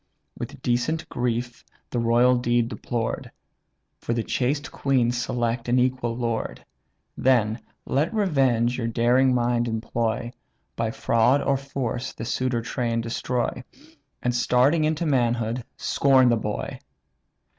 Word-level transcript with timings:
With 0.35 0.63
decent 0.63 1.07
grief 1.09 1.63
the 1.91 1.99
royal 1.99 2.35
dead 2.35 2.69
deplored, 2.69 3.29
For 3.99 4.15
the 4.15 4.23
chaste 4.23 4.71
queen 4.71 5.11
select 5.11 5.69
an 5.69 5.77
equal 5.77 6.17
lord. 6.17 6.65
Then 7.15 7.59
let 7.85 8.11
revenge 8.11 8.79
your 8.79 8.87
daring 8.87 9.31
mind 9.35 9.67
employ, 9.67 10.31
By 10.75 10.89
fraud 10.89 11.43
or 11.43 11.55
force 11.55 12.13
the 12.13 12.25
suitor 12.25 12.63
train 12.63 13.01
destroy, 13.01 13.63
And 14.23 14.33
starting 14.33 14.85
into 14.85 15.05
manhood, 15.05 15.63
scorn 15.77 16.29
the 16.29 16.35
boy. 16.37 16.79